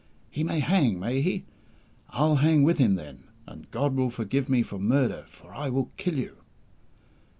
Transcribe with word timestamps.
He 0.31 0.43
may 0.43 0.61
hang, 0.61 0.99
may 0.99 1.21
he? 1.21 1.45
I'll 2.09 2.37
hang 2.37 2.63
with 2.63 2.79
him, 2.79 2.95
then, 2.95 3.25
and 3.45 3.69
God 3.69 3.93
will 3.95 4.09
forgive 4.09 4.49
me 4.49 4.63
for 4.63 4.79
murder, 4.79 5.27
for 5.29 5.53
I 5.53 5.69
will 5.69 5.91
kill 5.95 6.17
you!" 6.17 6.37